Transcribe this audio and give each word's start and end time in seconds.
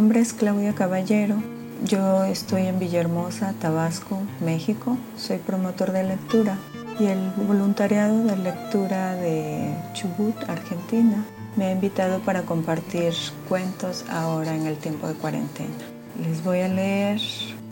Nombre 0.00 0.20
es 0.20 0.32
Claudia 0.32 0.74
Caballero. 0.74 1.42
Yo 1.84 2.24
estoy 2.24 2.68
en 2.68 2.78
Villahermosa, 2.78 3.52
Tabasco, 3.60 4.18
México. 4.42 4.96
Soy 5.18 5.36
promotor 5.36 5.92
de 5.92 6.04
lectura 6.04 6.56
y 6.98 7.04
el 7.04 7.18
voluntariado 7.46 8.24
de 8.24 8.34
lectura 8.38 9.14
de 9.16 9.74
Chubut, 9.92 10.34
Argentina, 10.48 11.22
me 11.54 11.66
ha 11.66 11.72
invitado 11.72 12.20
para 12.20 12.44
compartir 12.44 13.12
cuentos 13.46 14.06
ahora 14.08 14.56
en 14.56 14.66
el 14.66 14.78
tiempo 14.78 15.06
de 15.06 15.12
cuarentena. 15.12 15.84
Les 16.26 16.42
voy 16.42 16.60
a 16.60 16.68
leer 16.68 17.20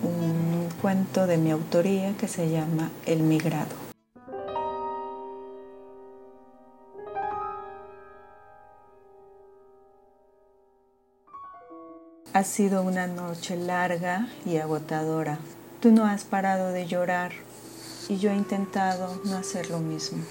un 0.03 0.69
cuento 0.83 1.27
de 1.27 1.39
mi 1.39 1.51
autoría 1.51 2.13
que 2.19 2.29
se 2.29 2.51
llama 2.51 2.91
El 3.07 3.21
Migrado. 3.21 3.88
Ha 12.39 12.45
sido 12.45 12.85
una 12.85 13.09
noche 13.09 13.57
larga 13.57 14.29
y 14.47 14.59
agotadora. 14.59 15.41
Tú 15.81 15.91
no 15.91 16.05
has 16.05 16.23
parado 16.23 16.71
de 16.71 16.87
llorar 16.87 17.33
y 18.09 18.19
yo 18.19 18.31
he 18.31 18.37
intentado 18.37 19.21
no 19.25 19.39
hacer 19.39 19.71
lo 19.71 19.81
mismo. 19.81 20.23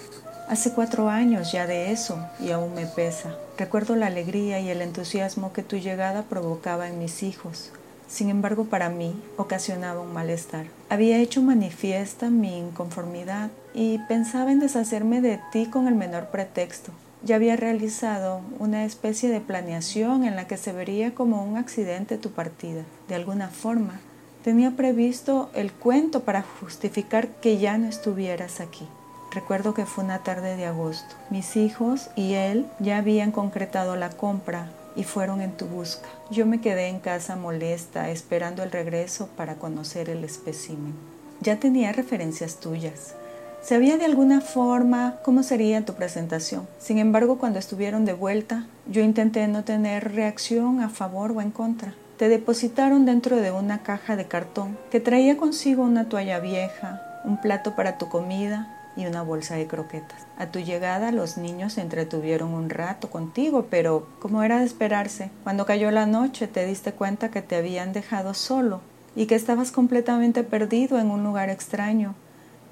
Hace 0.48 0.72
cuatro 0.72 1.10
años 1.10 1.52
ya 1.52 1.68
de 1.68 1.92
eso 1.92 2.18
y 2.40 2.52
aún 2.52 2.74
me 2.76 2.86
pesa. 2.86 3.36
Recuerdo 3.58 3.98
la 3.98 4.08
alegría 4.08 4.62
y 4.62 4.70
el 4.70 4.82
entusiasmo 4.82 5.52
que 5.52 5.64
tu 5.64 5.76
llegada 5.76 6.24
provocaba 6.24 6.88
en 6.88 6.98
mis 6.98 7.24
hijos. 7.24 7.74
Sin 8.08 8.30
embargo, 8.30 8.64
para 8.68 8.88
mí 8.88 9.22
ocasionaba 9.36 10.00
un 10.00 10.14
malestar. 10.14 10.68
Había 10.88 11.18
hecho 11.18 11.42
manifiesta 11.42 12.30
mi 12.30 12.58
inconformidad 12.58 13.50
y 13.74 13.98
pensaba 14.08 14.54
en 14.54 14.62
deshacerme 14.62 15.20
de 15.20 15.42
ti 15.52 15.66
con 15.66 15.90
el 15.90 15.96
menor 15.96 16.28
pretexto. 16.28 16.94
Ya 17.24 17.36
había 17.36 17.56
realizado 17.56 18.42
una 18.60 18.86
especie 18.86 19.30
de 19.30 19.42
planeación 19.42 20.24
en 20.24 20.36
la 20.36 20.48
que 20.48 20.58
se 20.58 20.72
vería 20.72 21.16
como 21.16 21.44
un 21.44 21.58
accidente 21.58 22.18
tu 22.18 22.32
partida. 22.32 22.84
De 23.08 23.16
alguna 23.16 23.50
forma, 23.50 24.00
Tenía 24.48 24.78
previsto 24.78 25.50
el 25.56 25.74
cuento 25.74 26.24
para 26.24 26.42
justificar 26.42 27.28
que 27.28 27.58
ya 27.58 27.78
no 27.78 27.90
estuvieras 27.90 28.62
aquí. 28.62 28.88
Recuerdo 29.34 29.74
que 29.74 29.86
fue 29.86 30.06
una 30.06 30.24
tarde 30.24 30.56
de 30.56 30.66
agosto. 30.66 31.16
Mis 31.30 31.58
hijos 31.58 32.10
y 32.16 32.36
él 32.36 32.66
ya 32.80 33.00
habían 33.00 33.34
concretado 33.34 33.98
la 33.98 34.10
compra 34.10 34.72
y 34.96 35.04
fueron 35.04 35.42
en 35.42 35.52
tu 35.58 35.66
busca. 35.66 36.08
Yo 36.32 36.46
me 36.46 36.62
quedé 36.62 36.88
en 36.88 37.02
casa 37.02 37.36
molesta, 37.36 38.10
esperando 38.10 38.64
el 38.64 38.72
regreso 38.72 39.28
para 39.36 39.56
conocer 39.56 40.10
el 40.10 40.24
espécimen. 40.24 40.94
Ya 41.42 41.60
tenía 41.60 41.92
referencias 41.92 42.62
tuyas. 42.62 43.16
Sabía 43.62 43.98
de 43.98 44.06
alguna 44.06 44.42
forma 44.42 45.16
cómo 45.24 45.44
sería 45.44 45.86
tu 45.86 45.94
presentación. 45.94 46.68
Sin 46.80 47.00
embargo, 47.00 47.38
cuando 47.38 47.60
estuvieron 47.60 48.06
de 48.06 48.14
vuelta, 48.14 48.68
yo 48.88 49.02
intenté 49.02 49.48
no 49.48 49.64
tener 49.64 50.14
reacción 50.14 50.82
a 50.82 50.90
favor 50.90 51.32
o 51.32 51.42
en 51.42 51.52
contra 51.52 51.94
te 52.18 52.30
depositaron 52.30 53.06
dentro 53.06 53.38
de 53.38 53.52
una 53.52 53.84
caja 53.84 54.16
de 54.16 54.26
cartón 54.26 54.78
que 54.90 55.00
traía 55.00 55.38
consigo 55.38 55.84
una 55.84 56.10
toalla 56.10 56.40
vieja, 56.40 57.02
un 57.24 57.40
plato 57.40 57.76
para 57.76 58.00
tu 58.00 58.10
comida 58.10 58.74
y 58.96 59.06
una 59.06 59.22
bolsa 59.22 59.56
de 59.56 59.68
croquetas. 59.68 60.26
A 60.38 60.48
tu 60.48 60.60
llegada 60.60 61.12
los 61.12 61.38
niños 61.38 61.74
se 61.74 61.82
entretuvieron 61.82 62.54
un 62.56 62.72
rato 62.72 63.12
contigo, 63.12 63.68
pero 63.70 64.08
como 64.20 64.42
era 64.42 64.60
de 64.60 64.66
esperarse, 64.66 65.30
cuando 65.44 65.68
cayó 65.68 65.92
la 65.92 66.08
noche 66.08 66.48
te 66.48 66.66
diste 66.66 66.92
cuenta 66.92 67.30
que 67.30 67.44
te 67.44 67.56
habían 67.56 67.94
dejado 67.94 68.34
solo 68.34 68.82
y 69.16 69.28
que 69.28 69.36
estabas 69.36 69.72
completamente 69.72 70.44
perdido 70.44 70.98
en 70.98 71.12
un 71.12 71.24
lugar 71.24 71.52
extraño, 71.52 72.16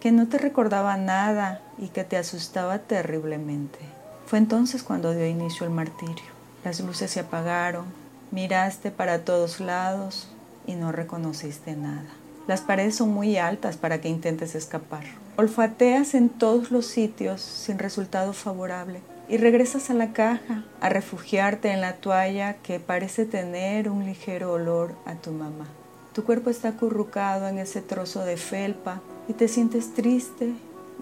que 0.06 0.12
no 0.12 0.28
te 0.28 0.38
recordaba 0.38 0.98
nada 0.98 1.62
y 1.80 1.88
que 1.88 2.04
te 2.04 2.16
asustaba 2.16 2.78
terriblemente. 2.78 3.80
Fue 4.28 4.38
entonces 4.38 4.84
cuando 4.84 5.16
dio 5.16 5.26
inicio 5.26 5.66
el 5.66 5.74
martirio. 5.74 6.28
Las 6.64 6.80
luces 6.80 7.10
se 7.10 7.22
apagaron, 7.22 7.86
Miraste 8.30 8.92
para 8.92 9.22
todos 9.26 9.60
lados 9.60 10.28
y 10.68 10.76
no 10.76 10.92
reconociste 10.92 11.76
nada. 11.76 12.06
Las 12.46 12.62
paredes 12.62 12.98
son 12.98 13.16
muy 13.16 13.38
altas 13.38 13.78
para 13.78 14.00
que 14.00 14.08
intentes 14.08 14.54
escapar. 14.54 15.06
Olfateas 15.38 16.14
en 16.14 16.30
todos 16.30 16.70
los 16.70 16.86
sitios 16.86 17.42
sin 17.42 17.80
resultado 17.80 18.34
favorable 18.34 19.02
y 19.28 19.38
regresas 19.38 19.90
a 19.90 19.96
la 19.96 20.14
caja 20.14 20.66
a 20.82 20.90
refugiarte 20.90 21.72
en 21.72 21.82
la 21.82 21.94
toalla 21.94 22.58
que 22.58 22.80
parece 22.80 23.26
tener 23.26 23.90
un 23.90 24.06
ligero 24.06 24.52
olor 24.52 24.94
a 25.08 25.16
tu 25.16 25.32
mamá. 25.32 25.66
Tu 26.14 26.24
cuerpo 26.24 26.52
está 26.52 26.70
acurrucado 26.70 27.48
en 27.48 27.58
ese 27.58 27.82
trozo 27.82 28.24
de 28.24 28.38
felpa 28.38 29.02
y 29.28 29.34
te 29.34 29.48
sientes 29.48 29.94
triste 29.94 30.54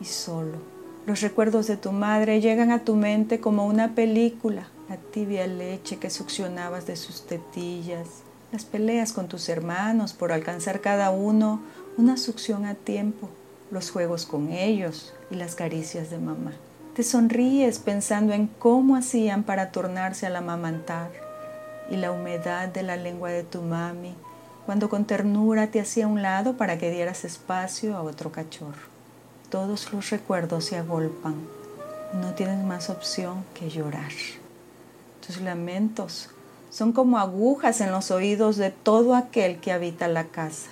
y 0.02 0.06
solo. 0.06 0.58
Los 1.06 1.22
recuerdos 1.22 1.68
de 1.68 1.78
tu 1.78 1.92
madre 1.92 2.40
llegan 2.42 2.72
a 2.72 2.84
tu 2.84 2.96
mente 2.96 3.40
como 3.40 3.66
una 3.66 3.94
película 3.96 4.68
la 4.90 4.98
tibia 4.98 5.48
leche 5.48 5.98
que 5.98 6.10
succionabas 6.10 6.86
de 6.86 6.96
sus 6.96 7.26
tetillas, 7.26 8.08
las 8.52 8.66
peleas 8.66 9.14
con 9.14 9.28
tus 9.28 9.50
hermanos 9.50 10.14
por 10.14 10.32
alcanzar 10.32 10.82
cada 10.82 11.10
uno 11.12 11.62
una 11.98 12.18
succión 12.18 12.66
a 12.66 12.76
tiempo, 12.76 13.30
los 13.72 13.90
juegos 13.92 14.26
con 14.26 14.52
ellos 14.52 15.14
y 15.32 15.36
las 15.36 15.56
caricias 15.56 16.10
de 16.10 16.20
mamá. 16.20 16.52
Te 16.96 17.04
sonríes 17.04 17.80
pensando 17.80 18.34
en 18.34 18.48
cómo 18.48 18.96
hacían 18.96 19.44
para 19.44 19.72
tornarse 19.72 20.28
al 20.28 20.36
amamantar 20.36 21.12
y 21.90 21.96
la 21.96 22.12
humedad 22.12 22.68
de 22.68 22.84
la 22.84 22.96
lengua 22.96 23.32
de 23.32 23.44
tu 23.44 23.62
mami 23.62 24.14
cuando 24.66 24.90
con 24.90 25.06
ternura 25.06 25.68
te 25.68 25.80
hacía 25.80 26.08
un 26.08 26.22
lado 26.22 26.58
para 26.58 26.78
que 26.78 26.92
dieras 26.92 27.26
espacio 27.26 27.96
a 27.96 28.02
otro 28.02 28.32
cachorro. 28.32 28.88
Todos 29.50 29.92
los 29.92 30.10
recuerdos 30.10 30.66
se 30.66 30.78
agolpan 30.78 31.36
no 32.14 32.34
tienes 32.36 32.64
más 32.64 32.90
opción 32.90 33.44
que 33.56 33.70
llorar. 33.70 34.12
Tus 35.26 35.42
lamentos 35.42 36.30
son 36.70 36.92
como 36.92 37.18
agujas 37.18 37.82
en 37.82 37.92
los 37.92 38.12
oídos 38.12 38.58
de 38.58 38.70
todo 38.70 39.16
aquel 39.16 39.60
que 39.60 39.72
habita 39.72 40.08
la 40.08 40.26
casa. 40.26 40.70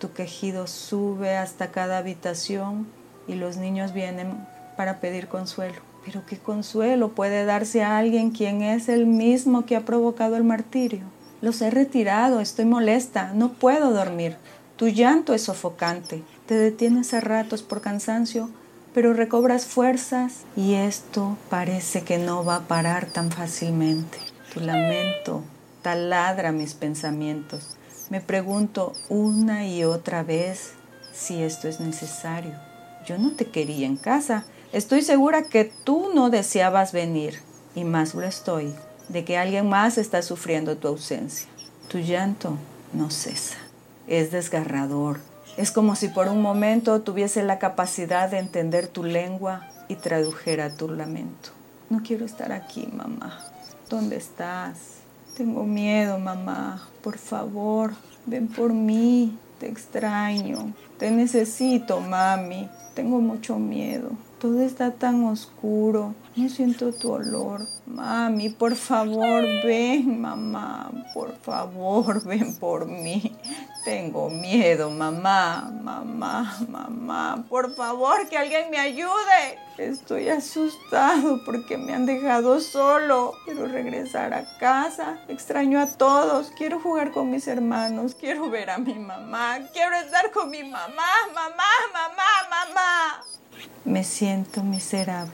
Tu 0.00 0.12
quejido 0.12 0.66
sube 0.66 1.36
hasta 1.36 1.70
cada 1.70 1.98
habitación 1.98 2.88
y 3.28 3.34
los 3.34 3.56
niños 3.56 3.92
vienen 3.92 4.46
para 4.76 4.98
pedir 4.98 5.28
consuelo. 5.28 5.80
Pero 6.04 6.26
¿qué 6.26 6.36
consuelo 6.36 7.10
puede 7.10 7.44
darse 7.44 7.84
a 7.84 7.98
alguien 7.98 8.32
quien 8.32 8.62
es 8.62 8.88
el 8.88 9.06
mismo 9.06 9.64
que 9.64 9.76
ha 9.76 9.84
provocado 9.84 10.36
el 10.36 10.42
martirio? 10.42 11.04
Los 11.42 11.60
he 11.60 11.70
retirado, 11.70 12.40
estoy 12.40 12.64
molesta, 12.64 13.32
no 13.34 13.52
puedo 13.52 13.90
dormir. 13.90 14.38
Tu 14.76 14.88
llanto 14.88 15.34
es 15.34 15.42
sofocante. 15.42 16.22
Te 16.46 16.54
detienes 16.54 17.12
a 17.12 17.20
ratos 17.20 17.62
por 17.62 17.82
cansancio 17.82 18.48
pero 18.94 19.14
recobras 19.14 19.66
fuerzas 19.66 20.42
y 20.56 20.74
esto 20.74 21.36
parece 21.48 22.02
que 22.02 22.18
no 22.18 22.44
va 22.44 22.56
a 22.56 22.68
parar 22.68 23.06
tan 23.06 23.30
fácilmente. 23.30 24.18
Tu 24.52 24.60
lamento 24.60 25.42
taladra 25.80 26.52
mis 26.52 26.74
pensamientos. 26.74 27.76
Me 28.10 28.20
pregunto 28.20 28.92
una 29.08 29.66
y 29.66 29.84
otra 29.84 30.22
vez 30.22 30.74
si 31.12 31.42
esto 31.42 31.68
es 31.68 31.80
necesario. 31.80 32.52
Yo 33.06 33.18
no 33.18 33.32
te 33.32 33.46
quería 33.46 33.86
en 33.86 33.96
casa. 33.96 34.44
Estoy 34.72 35.02
segura 35.02 35.44
que 35.44 35.72
tú 35.84 36.10
no 36.14 36.30
deseabas 36.30 36.92
venir 36.92 37.40
y 37.74 37.84
más 37.84 38.14
lo 38.14 38.22
estoy 38.22 38.74
de 39.12 39.24
que 39.24 39.36
alguien 39.36 39.68
más 39.68 39.98
está 39.98 40.22
sufriendo 40.22 40.76
tu 40.76 40.88
ausencia. 40.88 41.48
Tu 41.88 41.98
llanto 41.98 42.56
no 42.92 43.10
cesa. 43.10 43.58
Es 44.06 44.30
desgarrador 44.30 45.18
es 45.56 45.70
como 45.70 45.96
si 45.96 46.08
por 46.08 46.28
un 46.28 46.40
momento 46.40 47.02
tuviese 47.02 47.42
la 47.42 47.58
capacidad 47.58 48.30
de 48.30 48.38
entender 48.38 48.88
tu 48.88 49.04
lengua 49.04 49.68
y 49.88 49.96
tradujera 49.96 50.74
tu 50.74 50.88
lamento. 50.88 51.50
No 51.90 52.02
quiero 52.02 52.24
estar 52.24 52.52
aquí, 52.52 52.88
mamá. 52.90 53.38
¿Dónde 53.90 54.16
estás? 54.16 54.78
Tengo 55.36 55.64
miedo, 55.64 56.18
mamá. 56.18 56.88
Por 57.02 57.18
favor, 57.18 57.92
ven 58.24 58.48
por 58.48 58.72
mí. 58.72 59.36
Te 59.60 59.68
extraño. 59.68 60.72
Te 60.98 61.10
necesito, 61.10 62.00
mami. 62.00 62.70
Tengo 62.94 63.20
mucho 63.20 63.58
miedo. 63.58 64.10
Todo 64.42 64.60
está 64.60 64.90
tan 64.90 65.22
oscuro. 65.26 66.16
No 66.34 66.48
siento 66.48 66.92
tu 66.92 67.12
olor. 67.12 67.60
Mami, 67.86 68.48
por 68.48 68.74
favor, 68.74 69.44
ven, 69.64 70.20
mamá. 70.20 70.90
Por 71.14 71.36
favor, 71.36 72.24
ven 72.26 72.56
por 72.56 72.86
mí. 72.86 73.38
Tengo 73.84 74.30
miedo, 74.30 74.90
mamá, 74.90 75.70
mamá, 75.80 76.58
mamá. 76.68 77.44
Por 77.48 77.72
favor, 77.76 78.28
que 78.28 78.36
alguien 78.36 78.68
me 78.68 78.80
ayude. 78.80 79.60
Estoy 79.78 80.28
asustado 80.28 81.44
porque 81.44 81.78
me 81.78 81.94
han 81.94 82.04
dejado 82.04 82.58
solo. 82.58 83.34
Quiero 83.44 83.68
regresar 83.68 84.34
a 84.34 84.58
casa. 84.58 85.20
Extraño 85.28 85.78
a 85.80 85.86
todos. 85.86 86.50
Quiero 86.58 86.80
jugar 86.80 87.12
con 87.12 87.30
mis 87.30 87.46
hermanos. 87.46 88.16
Quiero 88.16 88.50
ver 88.50 88.70
a 88.70 88.78
mi 88.78 88.94
mamá. 88.94 89.60
Quiero 89.72 89.94
estar 89.98 90.32
con 90.32 90.50
mi 90.50 90.64
mamá, 90.64 91.12
mamá, 91.32 91.70
mamá, 91.92 92.48
mamá. 92.50 93.41
Me 93.84 94.04
siento 94.04 94.62
miserable. 94.62 95.32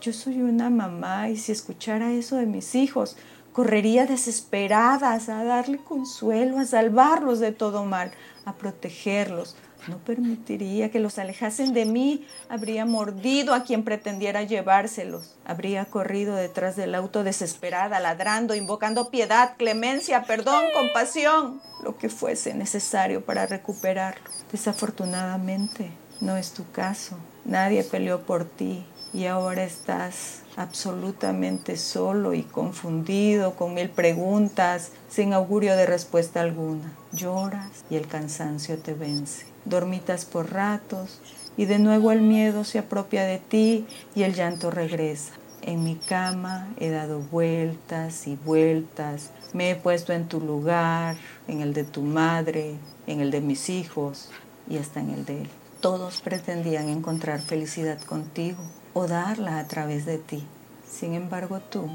Yo 0.00 0.12
soy 0.12 0.40
una 0.40 0.70
mamá 0.70 1.28
y 1.28 1.36
si 1.36 1.52
escuchara 1.52 2.12
eso 2.12 2.36
de 2.36 2.46
mis 2.46 2.74
hijos, 2.74 3.16
correría 3.52 4.06
desesperadas 4.06 5.28
a 5.28 5.44
darle 5.44 5.78
consuelo, 5.78 6.58
a 6.58 6.64
salvarlos 6.64 7.38
de 7.38 7.52
todo 7.52 7.84
mal, 7.84 8.12
a 8.44 8.54
protegerlos. 8.54 9.56
No 9.88 9.98
permitiría 9.98 10.90
que 10.90 11.00
los 11.00 11.18
alejasen 11.18 11.72
de 11.72 11.86
mí. 11.86 12.26
Habría 12.48 12.84
mordido 12.84 13.54
a 13.54 13.64
quien 13.64 13.82
pretendiera 13.82 14.42
llevárselos. 14.42 15.36
Habría 15.44 15.86
corrido 15.86 16.34
detrás 16.34 16.76
del 16.76 16.94
auto 16.94 17.24
desesperada, 17.24 17.98
ladrando, 17.98 18.54
invocando 18.54 19.10
piedad, 19.10 19.56
clemencia, 19.56 20.24
perdón, 20.24 20.64
compasión, 20.74 21.62
lo 21.82 21.96
que 21.96 22.10
fuese 22.10 22.54
necesario 22.54 23.24
para 23.24 23.46
recuperarlo. 23.46 24.30
Desafortunadamente, 24.52 25.90
no 26.20 26.36
es 26.36 26.52
tu 26.52 26.70
caso. 26.70 27.16
Nadie 27.44 27.84
peleó 27.84 28.22
por 28.22 28.44
ti 28.44 28.84
y 29.12 29.26
ahora 29.26 29.64
estás 29.64 30.42
absolutamente 30.56 31.76
solo 31.76 32.34
y 32.34 32.42
confundido, 32.42 33.56
con 33.56 33.74
mil 33.74 33.90
preguntas, 33.90 34.92
sin 35.08 35.32
augurio 35.32 35.76
de 35.76 35.86
respuesta 35.86 36.40
alguna. 36.40 36.92
Lloras 37.12 37.84
y 37.90 37.96
el 37.96 38.06
cansancio 38.06 38.78
te 38.78 38.94
vence. 38.94 39.46
Dormitas 39.64 40.24
por 40.24 40.52
ratos 40.52 41.20
y 41.56 41.64
de 41.64 41.78
nuevo 41.78 42.12
el 42.12 42.20
miedo 42.20 42.64
se 42.64 42.78
apropia 42.78 43.24
de 43.24 43.38
ti 43.38 43.86
y 44.14 44.22
el 44.22 44.34
llanto 44.34 44.70
regresa. 44.70 45.32
En 45.62 45.84
mi 45.84 45.96
cama 45.96 46.68
he 46.78 46.88
dado 46.88 47.20
vueltas 47.20 48.26
y 48.26 48.36
vueltas, 48.36 49.30
me 49.52 49.70
he 49.70 49.76
puesto 49.76 50.14
en 50.14 50.26
tu 50.26 50.40
lugar, 50.40 51.16
en 51.48 51.60
el 51.60 51.74
de 51.74 51.84
tu 51.84 52.00
madre, 52.00 52.76
en 53.06 53.20
el 53.20 53.30
de 53.30 53.42
mis 53.42 53.68
hijos 53.68 54.30
y 54.70 54.78
hasta 54.78 55.00
en 55.00 55.10
el 55.10 55.26
de 55.26 55.42
él. 55.42 55.50
Todos 55.80 56.20
pretendían 56.20 56.90
encontrar 56.90 57.40
felicidad 57.40 57.98
contigo 58.02 58.58
o 58.92 59.06
darla 59.06 59.58
a 59.58 59.66
través 59.66 60.04
de 60.04 60.18
ti. 60.18 60.46
Sin 60.86 61.14
embargo, 61.14 61.60
tú 61.60 61.88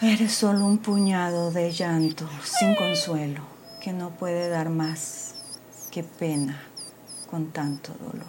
eres 0.00 0.32
solo 0.32 0.66
un 0.66 0.78
puñado 0.78 1.50
de 1.50 1.72
llanto 1.72 2.28
sin 2.44 2.76
consuelo 2.76 3.42
que 3.82 3.92
no 3.92 4.10
puede 4.10 4.48
dar 4.48 4.70
más 4.70 5.34
que 5.90 6.04
pena 6.04 6.62
con 7.28 7.50
tanto 7.50 7.92
dolor. 7.94 8.26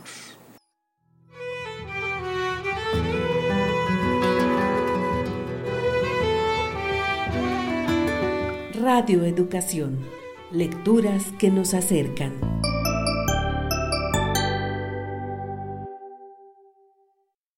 Radio 8.81 9.23
Educación. 9.23 9.99
Lecturas 10.51 11.25
que 11.39 11.49
nos 11.49 11.73
acercan. 11.73 12.54